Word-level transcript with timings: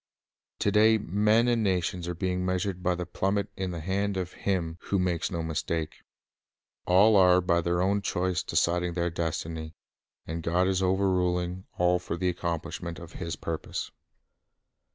To 0.61 0.71
day 0.71 0.97
men 0.97 1.47
and 1.47 1.61
nations 1.63 2.07
are 2.07 2.15
being 2.15 2.43
measured 2.43 2.81
by 2.81 2.95
the 2.95 3.05
plummet 3.05 3.49
in 3.55 3.69
the 3.69 3.81
hand 3.81 4.17
of 4.17 4.33
Him 4.33 4.77
who 4.85 4.97
makes 4.97 5.29
no 5.29 5.43
mistake. 5.43 5.97
All 6.87 7.15
are 7.15 7.39
by 7.39 7.61
their 7.61 7.83
own 7.83 8.01
choice 8.01 8.41
deciding 8.41 8.93
their 8.93 9.11
destiny, 9.11 9.75
and 10.25 10.41
God 10.41 10.67
is 10.67 10.81
overruling 10.81 11.65
all 11.77 11.99
for 11.99 12.17
the 12.17 12.29
accomplishment 12.29 12.97
of 12.97 13.13
His 13.13 13.35
purposes. 13.35 13.91